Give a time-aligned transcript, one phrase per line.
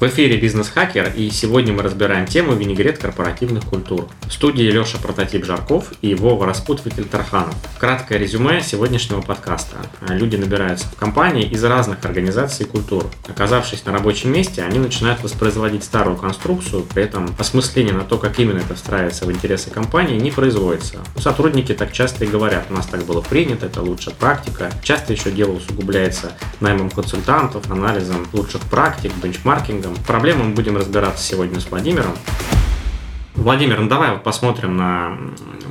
[0.00, 4.06] В эфире «Бизнес-хакер» и сегодня мы разбираем тему винегрет корпоративных культур.
[4.28, 7.56] В студии Леша Прототип Жарков и Вова Распутвитель Тарханов.
[7.80, 9.78] Краткое резюме сегодняшнего подкаста.
[10.08, 13.06] Люди набираются в компании из разных организаций и культур.
[13.26, 18.38] Оказавшись на рабочем месте, они начинают воспроизводить старую конструкцию, при этом осмысление на то, как
[18.38, 20.98] именно это встраивается в интересы компании, не производится.
[21.16, 24.70] Сотрудники так часто и говорят, у нас так было принято, это лучшая практика.
[24.84, 29.87] Часто еще дело усугубляется наймом консультантов, анализом лучших практик, бенчмаркингом.
[30.06, 32.12] Проблемы мы будем разбираться сегодня с Владимиром.
[33.34, 35.16] Владимир, ну давай посмотрим на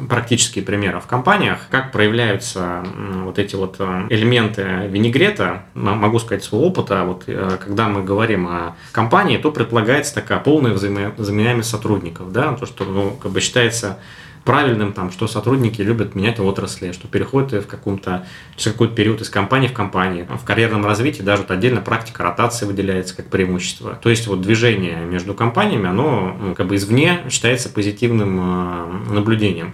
[0.08, 2.84] практические примеры в компаниях, как проявляются
[3.24, 5.64] вот эти вот э, элементы винегрета.
[5.74, 10.72] Могу сказать своего опыта, вот э, когда мы говорим о компании, то предполагается такая полная
[10.72, 14.00] взаимозаменяемость сотрудников, да, то, что ну, как бы считается
[14.48, 19.30] правильным, там, что сотрудники любят менять отрасли, что переходят в каком-то, через какой-то период из
[19.30, 20.26] компании в компании.
[20.42, 24.00] В карьерном развитии даже вот отдельно практика ротации выделяется как преимущество.
[24.02, 29.74] То есть вот движение между компаниями, оно ну, как бы извне считается позитивным э, наблюдением.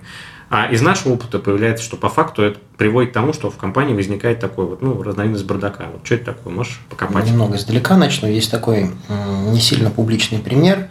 [0.49, 3.93] А из нашего опыта появляется, что по факту это приводит к тому, что в компании
[3.93, 5.85] возникает такой вот, ну, разновидность бардака.
[5.93, 6.51] Вот что это такое?
[6.51, 7.27] Можешь покопать?
[7.27, 8.27] Немного издалека начну.
[8.27, 10.89] Есть такой не сильно публичный пример,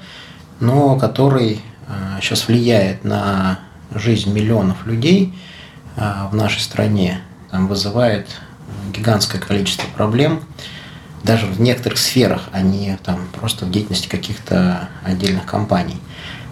[0.61, 1.61] но который
[2.20, 3.59] сейчас э, влияет на
[3.95, 5.35] жизнь миллионов людей
[5.97, 8.29] а, в нашей стране там, вызывает
[8.93, 10.41] гигантское количество проблем.
[11.23, 15.98] Даже в некоторых сферах, а не там, просто в деятельности каких-то отдельных компаний.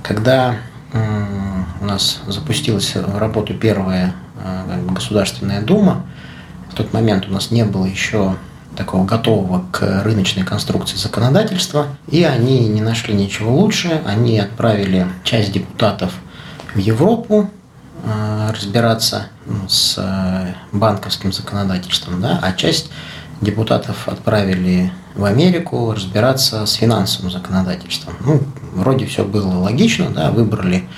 [0.03, 0.57] Когда
[0.93, 6.05] у нас запустилась в работу первая а, Государственная Дума,
[6.71, 8.37] в тот момент у нас не было еще
[8.77, 15.53] такого готового к рыночной конструкции законодательства, и они не нашли ничего лучше, они отправили часть
[15.53, 16.13] депутатов
[16.75, 17.51] в Европу
[18.05, 22.91] э, разбираться ну, с э, банковским законодательством, да, а часть
[23.41, 28.15] депутатов отправили в Америку разбираться с финансовым законодательством.
[28.21, 30.89] Ну, вроде все было логично, да, выбрали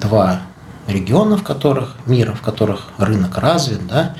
[0.00, 0.42] два
[0.86, 4.14] региона, в которых, мира, в которых рынок развит, да,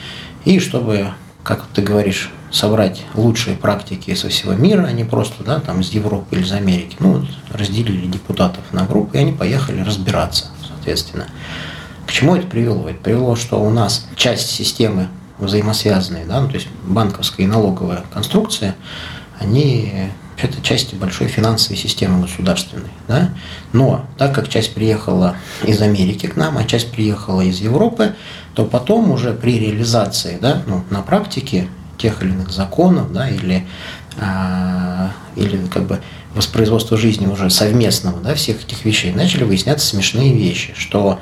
[0.44, 1.08] и чтобы,
[1.42, 5.90] как ты говоришь, собрать лучшие практики со всего мира, а не просто да, там, из
[5.90, 6.96] Европы или из Америки.
[7.00, 10.48] Ну, разделили депутатов на группы, и они поехали разбираться
[10.82, 11.28] соответственно.
[12.06, 12.88] К чему это привело?
[12.88, 18.04] Это привело, что у нас часть системы взаимосвязанные, да, ну, то есть банковская и налоговая
[18.12, 18.74] конструкция,
[19.38, 22.90] они это части большой финансовой системы государственной.
[23.06, 23.30] Да?
[23.72, 28.14] Но так как часть приехала из Америки к нам, а часть приехала из Европы,
[28.54, 33.66] то потом уже при реализации да, ну, на практике тех или иных законов да, или,
[34.20, 36.00] а, или как бы
[36.34, 41.20] воспроизводства жизни уже совместного, да, всех этих вещей, начали выясняться смешные вещи, что,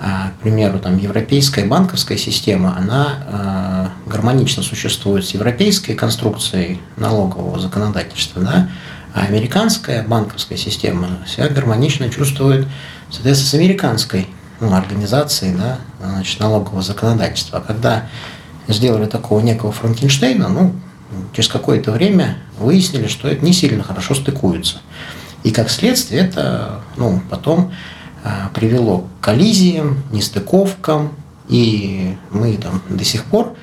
[0.00, 7.58] а, к примеру, там европейская банковская система, она а, гармонично существует с европейской конструкцией налогового
[7.60, 8.70] законодательства, да,
[9.14, 12.66] а американская банковская система себя гармонично чувствует,
[13.10, 14.28] соответственно, с американской
[14.60, 17.58] ну, организацией да, значит, налогового законодательства.
[17.58, 18.08] А когда
[18.68, 20.74] сделали такого некого Франкенштейна, ну,
[21.32, 24.78] через какое-то время выяснили, что это не сильно хорошо стыкуется.
[25.42, 27.72] И как следствие это ну, потом
[28.22, 31.12] а, привело к коллизиям, нестыковкам,
[31.48, 33.56] и мы там до сих пор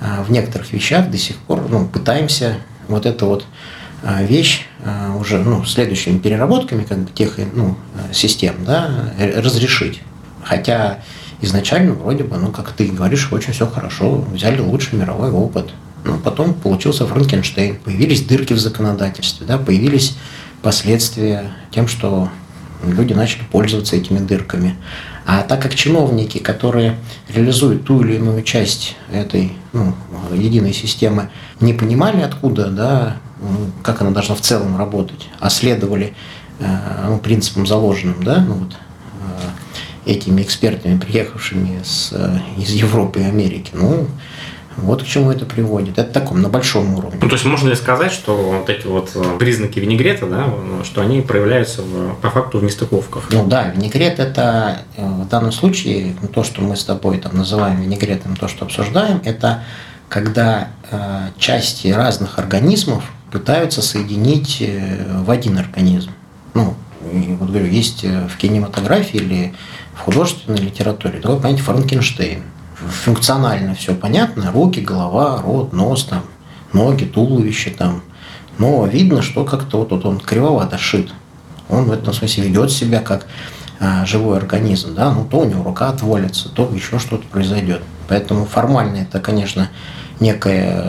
[0.00, 2.56] а, в некоторых вещах до сих пор ну, пытаемся
[2.88, 3.44] вот эту вот
[4.02, 4.66] а, вещь
[5.20, 7.76] уже ну, следующими переработками как бы, тех ну,
[8.12, 10.00] систем да, разрешить.
[10.42, 11.00] Хотя
[11.42, 15.72] изначально вроде бы, ну, как ты говоришь, очень все хорошо, взяли лучший мировой опыт,
[16.04, 20.16] ну, потом получился Франкенштейн, появились дырки в законодательстве, да, появились
[20.62, 22.28] последствия тем, что
[22.84, 24.76] люди начали пользоваться этими дырками.
[25.26, 26.96] А так как чиновники, которые
[27.28, 29.94] реализуют ту или иную часть этой ну,
[30.32, 33.16] единой системы, не понимали, откуда, да,
[33.82, 36.14] как она должна в целом работать, а следовали
[36.60, 36.76] э,
[37.06, 38.72] ну, принципам заложенным, да, ну, вот,
[40.06, 44.06] э, этими экспертами, приехавшими с, э, из Европы и Америки, ну,
[44.82, 45.98] вот к чему это приводит.
[45.98, 47.18] Это таком, на большом уровне.
[47.20, 50.48] Ну, то есть можно ли сказать, что вот эти вот э, признаки винегрета, да,
[50.84, 53.28] что они проявляются в, по факту в нестыковках?
[53.30, 57.80] Ну да, винегрет это э, в данном случае, то, что мы с тобой там называем
[57.80, 59.64] винегретом, то, что обсуждаем, это
[60.08, 66.10] когда э, части разных организмов пытаются соединить э, в один организм.
[66.54, 69.54] Ну, вот говорю, есть в кинематографии или
[69.94, 72.42] в художественной литературе такое понятие Франкенштейн
[72.86, 76.22] функционально все понятно, руки, голова, рот, нос, там,
[76.72, 78.02] ноги, туловище там.
[78.58, 81.12] Но видно, что как-то вот, вот он кривовато шит.
[81.68, 83.26] Он в этом смысле ведет себя как
[83.80, 87.82] а, живой организм, да, ну то у него рука отвалится, то еще что-то произойдет.
[88.08, 89.68] Поэтому формально это, конечно,
[90.18, 90.82] некая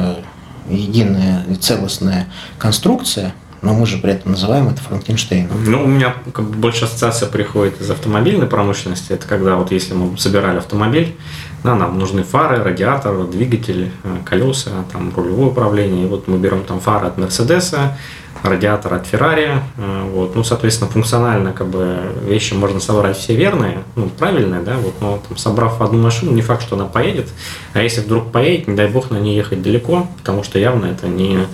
[0.68, 2.27] э, единая целостная
[2.57, 5.65] конструкция, но мы же при этом называем это Франкенштейном.
[5.65, 9.12] Ну, у меня как бы больше ассоциация приходит из автомобильной промышленности.
[9.12, 11.15] Это когда вот если мы собирали автомобиль,
[11.63, 16.06] да, нам нужны фары, радиатор, двигатель, э, колеса, там рулевое управление.
[16.06, 17.97] И вот мы берем там фары от Мерседеса,
[18.44, 19.61] радиатор от Феррари.
[19.77, 20.35] Э, вот.
[20.35, 25.21] Ну, соответственно, функционально как бы вещи можно собрать все верные, ну, правильные, да, вот, но
[25.27, 27.29] там, собрав одну машину, не факт, что она поедет.
[27.73, 31.07] А если вдруг поедет, не дай бог на ней ехать далеко, потому что явно это
[31.07, 31.45] не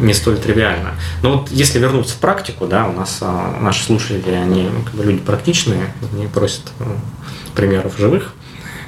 [0.00, 0.94] не столь тривиально.
[1.22, 5.04] Но вот если вернуться в практику, да, у нас а, наши слушатели, они как бы
[5.04, 6.84] люди практичные, они просят э,
[7.56, 8.34] примеров живых.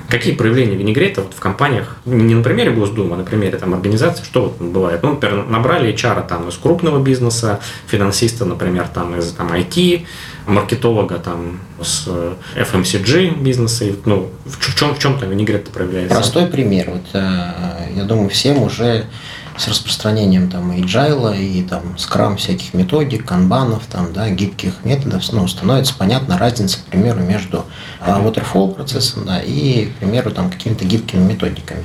[0.08, 4.24] Какие проявления винегрета вот в компаниях, не на примере Госдумы, а на примере там, организации,
[4.24, 5.02] что вот бывает?
[5.02, 10.06] Ну, например, набрали HR там, из крупного бизнеса, финансиста, например, там, из там, IT,
[10.46, 12.08] маркетолога там, с
[12.56, 13.84] FMCG бизнеса.
[14.06, 16.14] Ну, в чем, в чем там винегрет проявляется?
[16.14, 16.88] Простой пример.
[16.88, 19.04] Вот, э, я думаю, всем уже
[19.58, 25.48] с распространением там agile и там скрам всяких методик, канбанов, там, да, гибких методов, ну,
[25.48, 27.64] становится понятна разница, к примеру, между
[28.00, 31.84] а, waterfall процессом, да, и, к примеру, там какими-то гибкими методиками.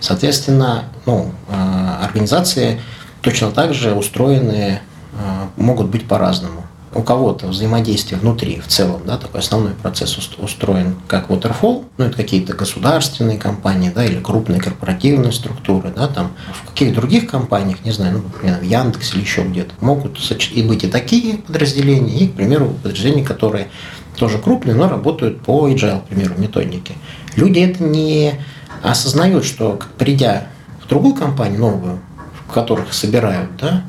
[0.00, 2.80] Соответственно, ну, а, организации
[3.20, 4.80] точно так же устроены,
[5.12, 10.96] а, могут быть по-разному у кого-то взаимодействие внутри в целом, да, такой основной процесс устроен
[11.06, 16.68] как waterfall, ну, это какие-то государственные компании, да, или крупные корпоративные структуры, да, там, в
[16.68, 20.18] каких других компаниях, не знаю, ну, например, в Яндексе или еще где-то, могут
[20.52, 23.68] и быть и такие подразделения, и, к примеру, подразделения, которые
[24.16, 26.94] тоже крупные, но работают по agile, к примеру, методике.
[27.36, 28.34] Люди это не
[28.82, 30.48] осознают, что придя
[30.84, 32.00] в другую компанию, новую,
[32.48, 33.84] в которых собирают, да,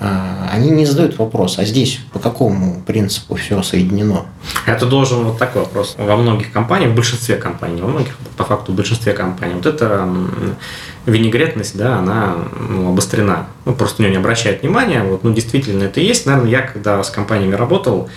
[0.00, 4.26] они не задают вопрос, а здесь по какому принципу все соединено?
[4.66, 5.94] Это должен вот такой вопрос.
[5.96, 10.08] Во многих компаниях, в большинстве компаний, во многих, по факту, в большинстве компаний, вот эта
[11.06, 12.34] винегретность, да, она
[12.68, 13.46] ну, обострена.
[13.64, 15.02] Ну, просто на нее не обращают внимания.
[15.02, 16.26] Вот, ну, действительно, это есть.
[16.26, 18.08] Наверное, я, когда с компаниями работал,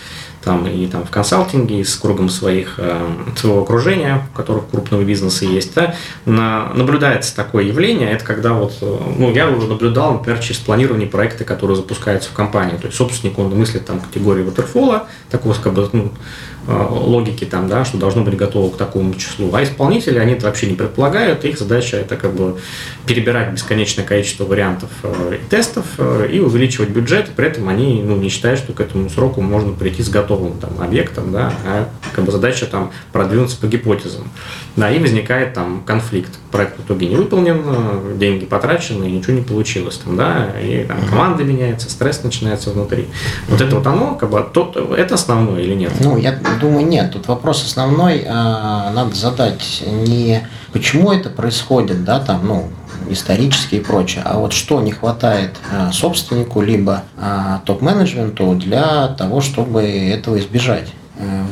[0.47, 3.05] там и там в консалтинге, и с кругом своих, э,
[3.35, 5.93] своего окружения, у которых крупного бизнеса есть, да,
[6.25, 11.05] на, наблюдается такое явление, это когда вот, э, ну, я уже наблюдал, например, через планирование
[11.05, 15.73] проекта, которые запускаются в компании, то есть собственник, он мыслит там категории waterfall, такого, как
[15.73, 16.13] бы, ну,
[16.67, 19.53] логики там, да, что должно быть готово к такому числу.
[19.53, 22.57] А исполнители, они это вообще не предполагают, их задача это как бы
[23.05, 28.17] перебирать бесконечное количество вариантов э, и тестов э, и увеличивать бюджет, при этом они ну,
[28.17, 32.25] не считают, что к этому сроку можно прийти с готовым там, объектом, да, а как
[32.25, 34.29] бы задача там продвинуться по гипотезам.
[34.75, 36.31] Да, и возникает там конфликт.
[36.51, 39.97] Проект в итоге не выполнен, деньги потрачены, и ничего не получилось.
[39.97, 43.07] Там, да, и там, команда меняется, стресс начинается внутри.
[43.47, 45.93] Вот это вот оно, как бы, то, это основное или нет?
[45.99, 47.11] Ну, я думаю, нет.
[47.13, 52.69] Тут вопрос основной, а, надо задать не почему это происходит, да, там, ну,
[53.09, 59.41] исторически и прочее, а вот что не хватает а, собственнику либо а, топ-менеджменту для того,
[59.41, 61.06] чтобы этого избежать э,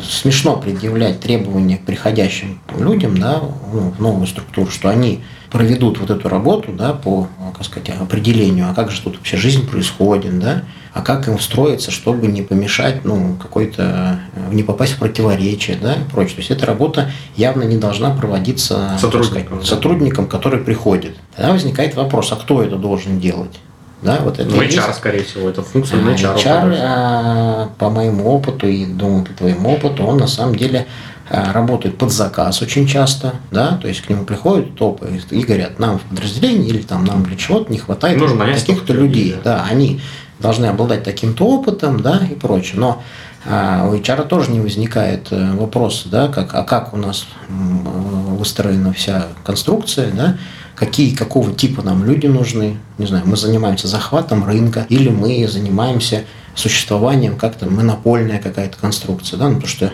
[0.09, 3.41] смешно предъявлять требования к приходящим людям да,
[3.73, 5.21] ну, в новую структуру, что они
[5.51, 9.67] проведут вот эту работу да, по как сказать, определению, а как же тут вообще жизнь
[9.67, 10.63] происходит, да,
[10.93, 15.93] а как им встроиться, чтобы не помешать, ну, какой-то, э, не попасть в противоречие, да,
[15.93, 16.35] и прочее.
[16.35, 21.17] То есть эта работа явно не должна проводиться сотрудником, сказать, сотрудником который приходит.
[21.35, 23.59] Тогда возникает вопрос, а кто это должен делать?
[24.05, 24.95] Да, вот это ну, HR, есть.
[24.95, 26.35] скорее всего, это функция а, HR.
[26.35, 30.87] HR, а, по моему опыту и, думаю, по твоему опыту, он на самом деле
[31.29, 35.79] а, работает под заказ очень часто, да, то есть к нему приходят топы и говорят,
[35.79, 39.57] нам в подразделении или там нам для чего-то не хватает таких-то людей, да.
[39.57, 40.01] да, они
[40.39, 42.79] должны обладать таким-то опытом, да, и прочее.
[42.79, 43.01] Но
[43.45, 48.91] а, у HR тоже не возникает э, вопроса, да, как, а как у нас выстроена
[48.93, 50.37] вся конструкция, да,
[50.75, 56.25] какие, какого типа нам люди нужны, не знаю, мы занимаемся захватом рынка или мы занимаемся
[56.53, 59.93] существованием как-то монопольная какая-то конструкция, да, ну, потому что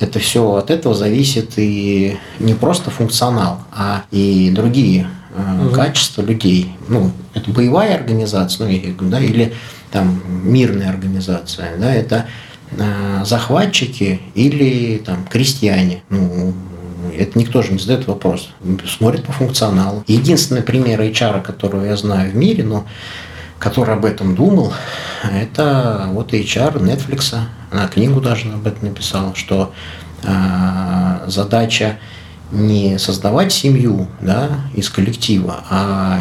[0.00, 5.74] это все от этого зависит и не просто функционал, а и другие э, угу.
[5.74, 6.74] качества людей.
[6.88, 8.66] Ну, это боевая организация,
[8.98, 9.54] ну, да, или
[9.90, 12.26] там мирная организация, да, это
[12.72, 16.02] э, захватчики или там крестьяне.
[16.08, 16.54] Ну,
[17.32, 18.50] это никто же не задает вопрос.
[18.86, 20.04] Смотрит по функционалу.
[20.06, 22.86] Единственный пример HR, которого я знаю в мире, но
[23.58, 24.74] который об этом думал,
[25.22, 27.34] это вот HR Netflix.
[27.70, 29.72] Она книгу даже об этом написала, что
[30.22, 31.98] э, задача
[32.50, 36.20] не создавать семью да, из коллектива, а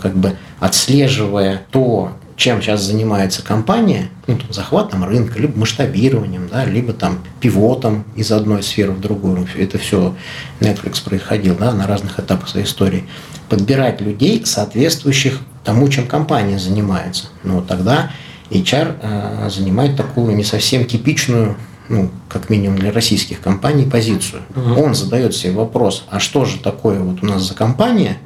[0.00, 6.64] как бы отслеживая то, чем сейчас занимается компания, ну, там, захватом рынка, либо масштабированием, да,
[6.64, 9.46] либо там пивотом из одной сферы в другую.
[9.56, 10.14] Это все
[10.60, 13.04] Netflix происходил да, на разных этапах своей истории.
[13.48, 17.26] Подбирать людей, соответствующих тому, чем компания занимается.
[17.42, 18.10] Ну, тогда
[18.50, 21.56] HR э, занимает такую не совсем типичную
[21.88, 24.42] ну, как минимум для российских компаний, позицию.
[24.56, 24.82] Угу.
[24.82, 28.18] Он задает себе вопрос, а что же такое вот у нас за компания,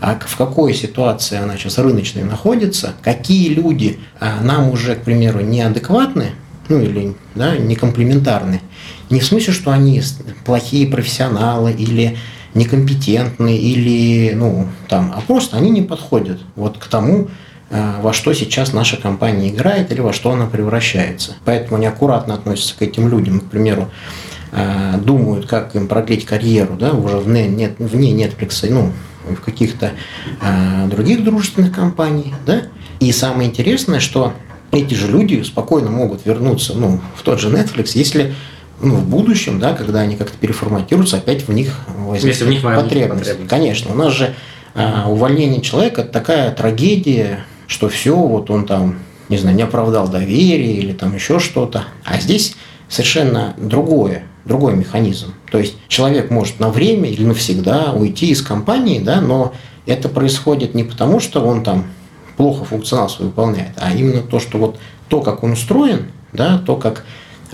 [0.00, 5.40] а в какой ситуации она сейчас рыночной находится, какие люди а, нам уже, к примеру,
[5.40, 6.32] неадекватны,
[6.68, 8.60] ну или да, не комплементарны.
[9.10, 10.02] Не в смысле, что они
[10.44, 12.16] плохие профессионалы или
[12.54, 17.28] некомпетентны, или, ну, там, а просто они не подходят вот к тому,
[17.70, 21.36] а, во что сейчас наша компания играет или во что она превращается.
[21.44, 23.40] Поэтому они аккуратно относятся к этим людям.
[23.40, 23.90] К примеру,
[24.52, 28.92] а, думают, как им продлить карьеру, да, уже вне, нет, вне Netflix, ну,
[29.36, 29.92] в каких-то
[30.40, 32.62] э, других дружественных компаний, да.
[33.00, 34.34] И самое интересное, что
[34.72, 38.34] эти же люди спокойно могут вернуться, ну, в тот же Netflix, если
[38.80, 43.30] ну, в будущем, да, когда они как-то переформатируются, опять в них возникнет в них потребность.
[43.30, 43.48] потребность.
[43.48, 44.34] Конечно, у нас же
[44.74, 50.08] э, увольнение человека это такая трагедия, что все, вот он там, не знаю, не оправдал
[50.08, 51.84] доверие или там еще что-то.
[52.04, 52.56] А здесь
[52.88, 55.34] совершенно другое другой механизм.
[55.50, 59.52] То есть человек может на время или навсегда уйти из компании, да, но
[59.86, 61.86] это происходит не потому, что он там
[62.36, 64.78] плохо функционал свой выполняет, а именно то, что вот
[65.08, 67.04] то, как он устроен, да, то, как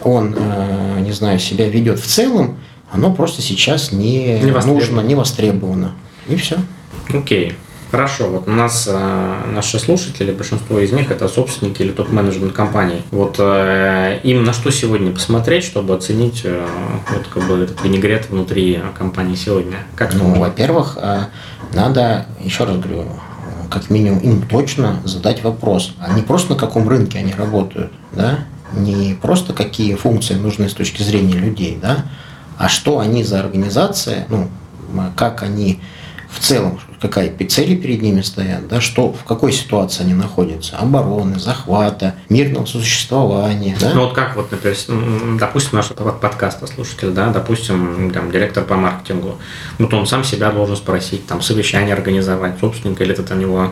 [0.03, 2.59] он, э, не знаю, себя ведет в целом,
[2.93, 5.93] оно просто сейчас не, не нужно, не востребовано.
[6.29, 6.57] И все.
[7.09, 7.49] Окей.
[7.49, 7.55] Okay.
[7.91, 13.03] Хорошо, вот у нас э, наши слушатели, большинство из них это собственники или топ-менеджмент компаний.
[13.13, 16.67] Вот э, им на что сегодня посмотреть, чтобы оценить э,
[17.11, 19.77] вот как бы этот винегрет внутри компании сегодня?
[19.95, 21.27] Как ну, во-первых, э,
[21.75, 23.07] надо, еще раз говорю,
[23.71, 28.41] как минимум им точно задать вопрос, а не просто на каком рынке они работают, да,
[28.73, 32.07] не просто какие функции нужны с точки зрения людей, да,
[32.59, 34.49] а что они за организация, ну,
[35.15, 35.81] как они
[36.29, 41.39] в целом, какая цели перед ними стоят, да, что, в какой ситуации они находятся, обороны,
[41.39, 43.77] захвата, мирного существования.
[43.81, 43.93] Да?
[43.95, 44.77] Ну вот как вот, например,
[45.39, 49.37] допустим, наш подкаст слушатель, да, допустим, там, директор по маркетингу,
[49.79, 53.71] вот он сам себя должен спросить, там, совещание организовать, собственника, или это у него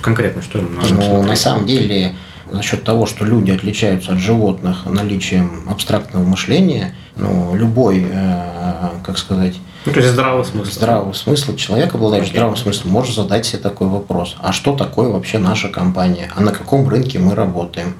[0.00, 2.14] конкретно, что ему нужно Ну, на самом деле,
[2.50, 9.56] насчет того, что люди отличаются от животных наличием абстрактного мышления, ну, любой, э, как сказать,
[9.86, 10.72] ну, то есть здравого смысла.
[10.72, 11.56] Здравого смысла.
[11.56, 12.36] Человек, обладающий okay.
[12.36, 14.36] здравым смыслом, может задать себе такой вопрос.
[14.38, 16.30] А что такое вообще наша компания?
[16.36, 17.94] А на каком рынке мы работаем?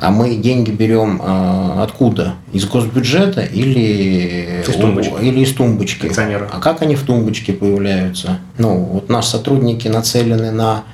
[0.00, 2.36] А мы деньги берем э, откуда?
[2.52, 5.12] Из госбюджета или из тумбочки?
[5.20, 6.10] Или из тумбочки?
[6.16, 8.38] А как они в тумбочке появляются?
[8.56, 10.84] Ну, вот наши сотрудники нацелены на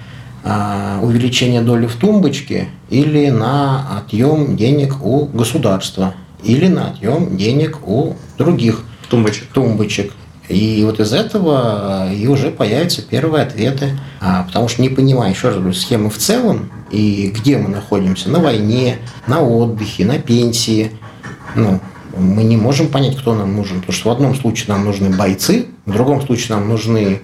[0.43, 7.87] э, увеличение доли в тумбочке или на отъем денег у государства, или на отъем денег
[7.87, 9.49] у других тумбочек.
[9.53, 10.12] тумбочек.
[10.48, 15.48] И вот из этого и уже появятся первые ответы, а, потому что не понимая, еще
[15.48, 20.90] раз говорю, схемы в целом и где мы находимся, на войне, на отдыхе, на пенсии,
[21.54, 21.80] ну,
[22.16, 25.66] мы не можем понять, кто нам нужен, потому что в одном случае нам нужны бойцы,
[25.86, 27.22] в другом случае нам нужны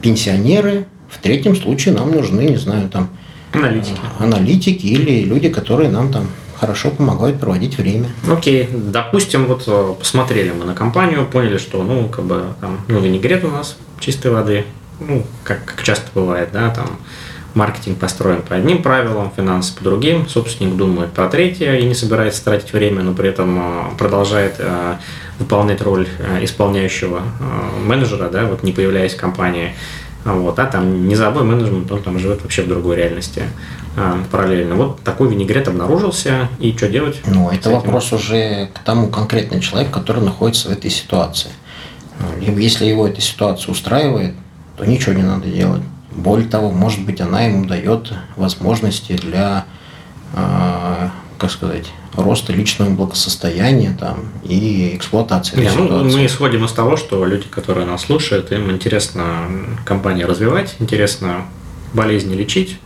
[0.00, 3.10] пенсионеры, в третьем случае нам нужны, не знаю, там
[3.52, 6.28] аналитики, аналитики или люди, которые нам там
[6.64, 8.08] хорошо помогают проводить время.
[8.26, 13.00] Окей, допустим, вот э, посмотрели мы на компанию, поняли, что, ну, как бы, там, ну,
[13.00, 14.64] винегрет у нас чистой воды,
[14.98, 16.86] ну, как, как часто бывает, да, там,
[17.52, 22.42] маркетинг построен по одним правилам, финансы по другим, собственник думает про третье и не собирается
[22.42, 24.94] тратить время, но при этом э, продолжает э,
[25.38, 26.08] выполнять роль
[26.40, 27.20] исполняющего
[27.84, 29.74] менеджера, да, вот не появляясь в компании.
[30.24, 33.42] Вот, а там не низовой менеджмент, он там живет вообще в другой реальности
[33.94, 34.74] а, параллельно.
[34.74, 37.20] Вот такой винегрет обнаружился, и что делать?
[37.26, 41.50] Ну, это вопрос уже к тому конкретному человеку, который находится в этой ситуации.
[42.18, 44.34] Ну, если его эта ситуация устраивает,
[44.78, 45.82] то ничего не надо делать.
[46.10, 49.66] Более того, может быть, она ему дает возможности для,
[50.32, 51.08] э,
[51.44, 57.22] как сказать, роста личного благосостояния там, и эксплуатации Не, ну, Мы исходим из того, что
[57.26, 59.46] люди, которые нас слушают, им интересно
[59.84, 61.44] компанию развивать, интересно
[61.92, 62.78] болезни лечить,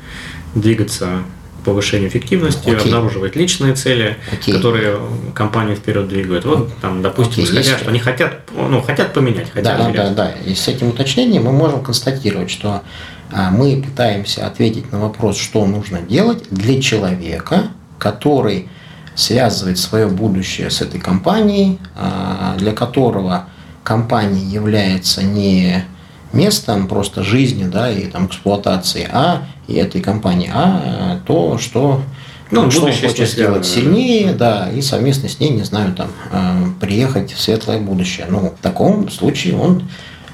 [0.56, 1.22] двигаться
[1.60, 2.80] к повышению эффективности, okay.
[2.80, 4.52] обнаруживать личные цели, okay.
[4.52, 4.98] которые
[5.34, 6.44] компанию вперед двигают.
[6.44, 7.46] Вот там, допустим, okay.
[7.46, 7.76] исходя, Если...
[7.76, 9.52] что они хотят, ну, хотят поменять.
[9.52, 10.30] Хотят да, да, да.
[10.32, 12.82] И с этим уточнением мы можем констатировать, что
[13.30, 18.68] а, мы пытаемся ответить на вопрос, что нужно делать для человека, который
[19.14, 23.46] связывает свое будущее с этой компанией, а, для которого
[23.82, 25.84] компания является не
[26.32, 32.02] местом просто жизни, да, и там эксплуатации А и этой компании А, то, что
[32.50, 36.64] ну, что он хочет сделать сильнее, да, и совместно с ней, не знаю, там, э,
[36.80, 38.26] приехать в светлое будущее.
[38.30, 39.88] Ну, в таком случае он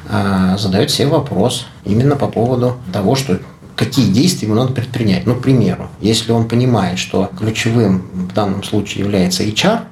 [0.08, 3.40] э, задает себе вопрос именно по поводу того, что
[3.76, 5.26] какие действия ему надо предпринять.
[5.26, 9.82] Ну, к примеру, если он понимает, что ключевым в данном случае является HR,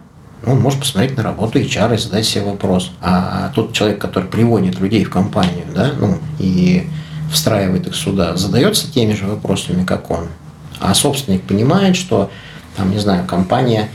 [0.47, 2.93] он может посмотреть на работу HR и задать себе вопрос.
[3.01, 6.89] А тот человек, который приводит людей в компанию, да, ну, и
[7.31, 10.29] встраивает их сюда, задается теми же вопросами, как он.
[10.81, 12.31] А собственник понимает, что,
[12.77, 13.89] там, не знаю, компания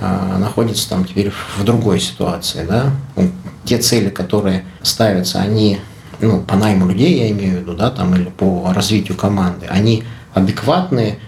[0.00, 3.30] э, находится там теперь в другой ситуации, да, ну,
[3.64, 5.80] те цели, которые ставятся, они,
[6.20, 10.04] ну, по найму людей, я имею в виду, да, там, или по развитию команды, они
[10.34, 11.18] адекватные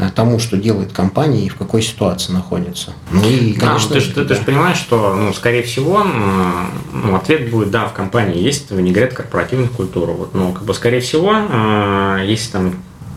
[0.00, 2.92] Э, тому, что делает компания и в какой ситуации находится.
[3.10, 6.04] Ну и, конечно, а, ты, ты, ты же понимаешь, что, ну, скорее всего,
[6.92, 10.10] ну, ответ будет, да, в компании есть винегрет корпоративных культур.
[10.10, 12.74] Вот, но, как бы, скорее всего, э, если там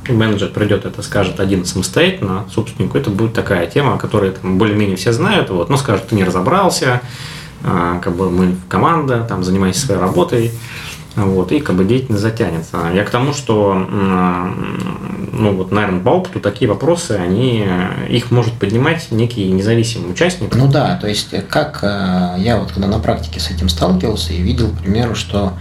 [0.09, 5.13] менеджер придет это скажет один самостоятельно собственнику, это будет такая тема, которую там более-менее все
[5.13, 7.01] знают, вот, но скажет, ты не разобрался,
[7.63, 10.51] э, как бы мы команда, там, занимайся своей работой,
[11.15, 12.89] вот, и как бы деятельность затянется.
[12.94, 17.68] Я к тому, что, ну вот, наверное, по опыту такие вопросы, они,
[18.10, 20.56] их может поднимать некий независимый участник.
[20.56, 24.41] Ну да, то есть как э, я вот когда на практике с этим сталкивался и
[24.41, 25.53] видел, к примеру, что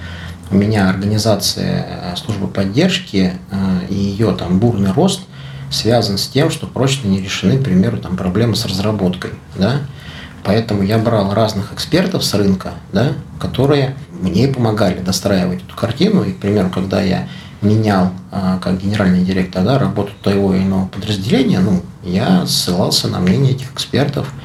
[0.52, 3.56] у меня организация э, службы поддержки э,
[3.88, 5.22] и ее там бурный рост
[5.70, 9.80] связан с тем, что прочно не решены, к примеру, там проблемы с разработкой, да,
[10.42, 16.22] Поэтому я брал разных экспертов с рынка, да, которые мне помогали достраивать эту картину.
[16.22, 17.28] И, к примеру, когда я
[17.62, 23.20] менял а, как генеральный директор да, работу того или иного подразделения, ну, я ссылался на
[23.20, 24.32] мнение этих экспертов–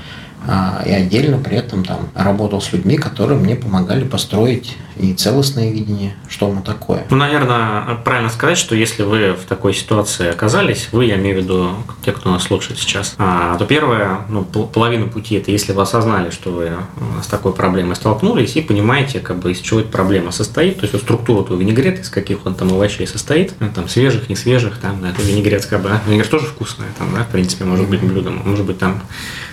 [0.47, 5.71] а, и отдельно при этом там работал с людьми, которые мне помогали построить и целостное
[5.71, 7.05] видение, что оно такое.
[7.09, 11.43] Ну, наверное, правильно сказать, что если вы в такой ситуации оказались, вы, я имею в
[11.43, 11.69] виду
[12.03, 16.29] те, кто нас слушает сейчас, а, то первое, ну, половину пути это если вы осознали,
[16.29, 16.77] что вы э,
[17.23, 20.93] с такой проблемой столкнулись и понимаете, как бы из чего эта проблема состоит, то есть
[20.93, 24.77] вот структура этого винегрета, из каких он там овощей состоит, ну, там свежих, не свежих,
[24.77, 28.41] там, это винегрет, как бы, винегрет тоже вкусный, там, да, в принципе, может быть блюдом,
[28.45, 29.01] может быть там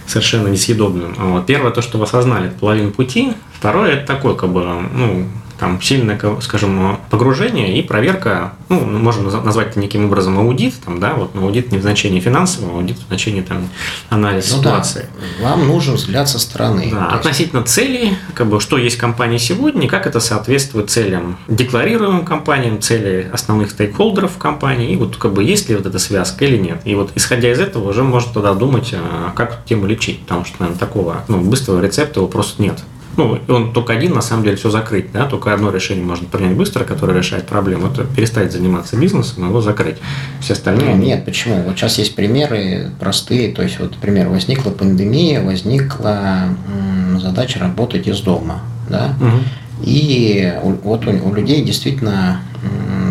[0.06, 1.14] совершенно несъедобным.
[1.14, 1.46] Вот.
[1.46, 3.34] Первое, то, что вы осознали, это половина пути.
[3.52, 5.28] Второе, это такое, как бы, ну,
[5.62, 11.14] там сильное, скажем, погружение и проверка, ну, можно назвать это неким образом аудит, там, да,
[11.14, 13.68] вот, но аудит не в значении финансового, аудит в значении там
[14.08, 15.06] анализа ну, ситуации.
[15.38, 15.50] Да.
[15.50, 16.88] Вам нужен взгляд со стороны.
[16.90, 17.72] Да, относительно есть...
[17.72, 23.70] целей, как бы, что есть компания сегодня, как это соответствует целям декларируемым компаниям, цели основных
[23.70, 26.80] стейкхолдеров компании, и вот как бы есть ли вот эта связка или нет.
[26.84, 30.44] И вот исходя из этого уже можно тогда думать, а, как эту тему лечить, потому
[30.44, 32.82] что, наверное, такого ну, быстрого рецепта его просто нет.
[33.16, 36.56] Ну, он только один, на самом деле, все закрыть, да, только одно решение можно принять
[36.56, 39.96] быстро, которое решает проблему, это перестать заниматься бизнесом, его закрыть.
[40.40, 40.94] Все остальные...
[40.94, 41.62] Ну, нет, почему?
[41.62, 46.48] Вот сейчас есть примеры простые, то есть, вот, например, возникла пандемия, возникла
[47.20, 49.42] задача работать из дома, да, угу.
[49.82, 52.40] и вот у, у людей действительно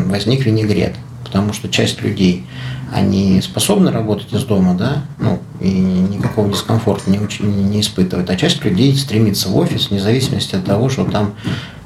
[0.08, 2.46] возник винегрет, потому что часть людей
[2.92, 8.30] они способны работать из дома, да, ну, и никакого дискомфорта не, не, не испытывают.
[8.30, 11.34] А часть людей стремится в офис, вне зависимости от того, что там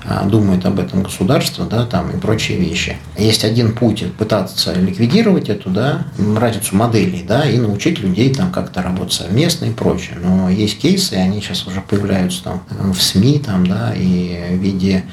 [0.07, 2.97] а, думает об этом государство, да, там и прочие вещи.
[3.17, 6.05] Есть один путь пытаться ликвидировать эту, да,
[6.37, 10.17] разницу моделей, да, и научить людей там как-то работать совместно и прочее.
[10.21, 15.03] Но есть кейсы, они сейчас уже появляются там в СМИ, там, да, и в виде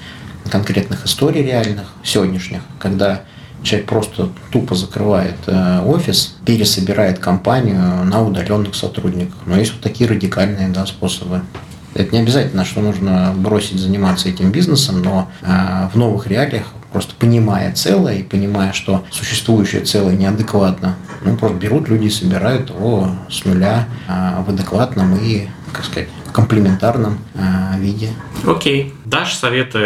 [0.51, 3.23] конкретных историй реальных, сегодняшних, когда
[3.63, 9.37] Человек просто тупо закрывает э, офис, пересобирает компанию на удаленных сотрудниках.
[9.47, 11.43] Но есть вот такие радикальные да, способы.
[11.95, 17.15] Это не обязательно, что нужно бросить заниматься этим бизнесом, но э, в новых реалиях, просто
[17.19, 23.11] понимая целое и понимая, что существующее целое неадекватно, ну, просто берут люди и собирают его
[23.31, 28.11] с нуля э, в адекватном и, как сказать, комплементарном э, виде.
[28.47, 28.95] Окей.
[29.05, 29.79] Дашь советы,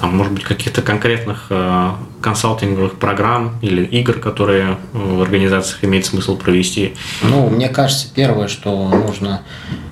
[0.00, 6.36] там, может быть, каких-то конкретных э, консалтинговых программ или игр, которые в организациях имеет смысл
[6.36, 6.94] провести?
[7.22, 9.42] Ну, мне кажется, первое, что нужно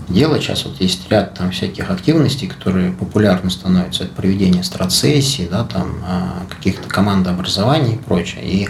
[0.08, 5.64] делать, сейчас вот есть ряд там всяких активностей, которые популярны становятся, это проведение страцессий, да,
[5.64, 8.44] там, э, каких-то командообразований и прочее.
[8.44, 8.68] И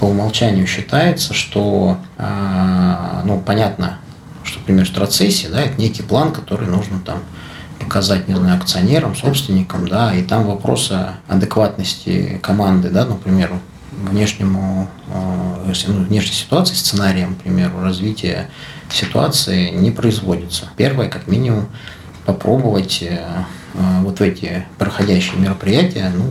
[0.00, 3.98] по умолчанию считается, что, э, ну, понятно,
[4.44, 7.20] что, например, страцессия, да, это некий план, который нужно там
[7.80, 13.52] показать, не знаю, акционерам, собственникам, да, и там вопросы адекватности команды, да, например,
[13.92, 18.50] внешнему, э, ну, внешней ситуации, сценарием, к примеру, развития
[18.90, 20.68] ситуации не производится.
[20.76, 21.66] Первое, как минимум,
[22.26, 23.44] попробовать э,
[24.02, 26.30] вот в эти проходящие мероприятия, ну,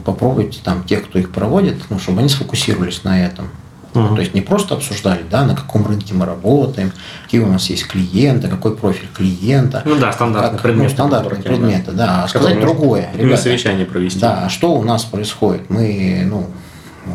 [0.00, 3.50] попробуйте там тех, кто их проводит, ну, чтобы они сфокусировались на этом.
[3.98, 4.14] Uh-huh.
[4.14, 6.92] То есть не просто обсуждали, да, на каком рынке мы работаем,
[7.24, 9.82] какие у нас есть клиенты, какой профиль клиента.
[9.84, 10.88] Ну да, стандартные как, предметы.
[10.88, 12.24] Ну, стандартные предметы, да.
[12.24, 13.10] А сказать другое.
[13.14, 14.20] Ребята, совещание провести.
[14.20, 15.70] Да, что у нас происходит?
[15.70, 16.46] Мы, ну,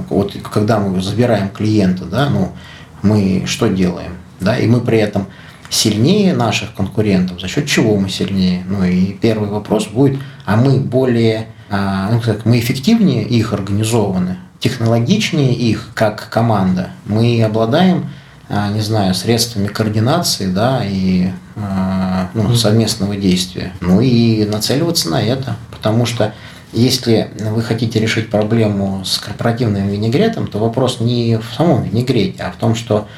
[0.10, 2.54] вот когда мы забираем клиента, да, ну,
[3.02, 4.14] мы что делаем?
[4.40, 5.28] Да, и мы при этом
[5.70, 7.42] сильнее наших конкурентов.
[7.42, 8.64] За счет чего мы сильнее?
[8.68, 14.38] Ну и первый вопрос будет, а мы более, а, ну, как, мы эффективнее их организованы,
[14.64, 16.92] технологичнее их как команда.
[17.06, 18.10] Мы обладаем,
[18.48, 23.74] а, не знаю, средствами координации, да, и а, ну, совместного действия.
[23.82, 26.34] Ну и нацеливаться на это, потому что
[26.72, 32.52] если вы хотите решить проблему с корпоративным винегретом, то вопрос не в самом винегрете, а
[32.52, 33.10] в том, что,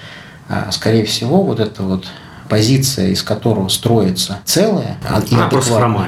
[0.49, 2.07] а, скорее всего, вот эта вот
[2.49, 4.97] позиция, из которого строится целое,
[5.35, 5.47] она,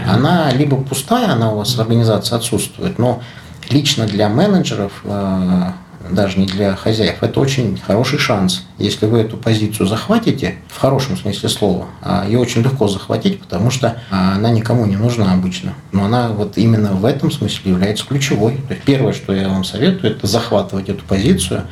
[0.08, 3.22] она, она либо пустая, она у вас в организации отсутствует, но
[3.70, 5.74] лично для менеджеров а,
[6.10, 8.64] даже не для хозяев, это очень хороший шанс.
[8.78, 13.72] Если вы эту позицию захватите, в хорошем смысле слова, а, ее очень легко захватить, потому
[13.72, 15.74] что а, она никому не нужна обычно.
[15.92, 18.58] Но она вот именно в этом смысле является ключевой.
[18.68, 21.64] То есть первое, что я вам советую, это захватывать эту позицию,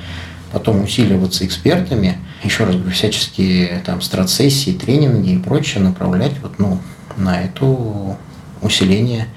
[0.52, 6.80] потом усиливаться экспертами, еще раз говорю, всяческие там стратсессии, тренинги и прочее направлять вот, ну,
[7.18, 7.66] на это
[8.62, 9.28] усиление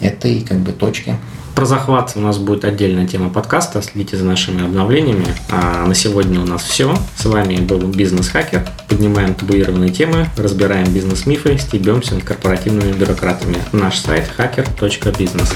[0.00, 1.16] этой как бы точки.
[1.54, 3.80] Про захват у нас будет отдельная тема подкаста.
[3.80, 5.26] Следите за нашими обновлениями.
[5.50, 6.94] А на сегодня у нас все.
[7.16, 8.66] С вами был бизнес-хакер.
[8.88, 13.56] Поднимаем табуированные темы, разбираем бизнес-мифы, стебемся над корпоративными бюрократами.
[13.72, 15.54] Наш сайт hacker.business.